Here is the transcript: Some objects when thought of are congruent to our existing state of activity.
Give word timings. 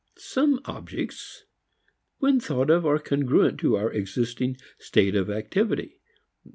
Some 0.17 0.61
objects 0.65 1.43
when 2.17 2.39
thought 2.39 2.71
of 2.71 2.87
are 2.87 2.97
congruent 2.97 3.59
to 3.59 3.75
our 3.77 3.91
existing 3.93 4.57
state 4.79 5.13
of 5.13 5.29
activity. 5.29 5.99